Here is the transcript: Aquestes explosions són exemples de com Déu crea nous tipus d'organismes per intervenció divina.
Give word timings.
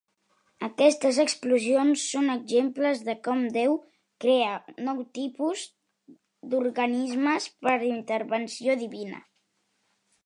Aquestes 0.67 1.17
explosions 1.23 2.05
són 2.13 2.31
exemples 2.35 3.03
de 3.09 3.15
com 3.27 3.43
Déu 3.59 3.77
crea 4.25 4.55
nous 4.89 5.11
tipus 5.19 5.67
d'organismes 6.55 7.51
per 7.69 7.79
intervenció 7.93 8.79
divina. 8.85 9.25